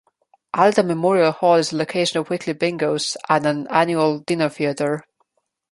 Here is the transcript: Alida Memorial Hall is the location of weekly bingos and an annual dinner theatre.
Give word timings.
Alida 0.55 0.81
Memorial 0.81 1.31
Hall 1.31 1.57
is 1.57 1.69
the 1.69 1.77
location 1.77 2.19
of 2.19 2.31
weekly 2.31 2.53
bingos 2.55 3.15
and 3.29 3.45
an 3.45 3.67
annual 3.67 4.17
dinner 4.21 4.49
theatre. 4.49 5.03